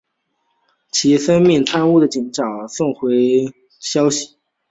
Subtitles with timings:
[0.89, 4.41] 齐森命贪污的警长带消息回去给柏格。